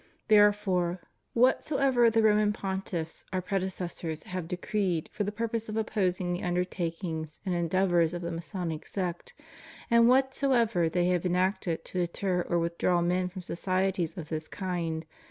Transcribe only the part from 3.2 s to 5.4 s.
Our predecessors have decreed for the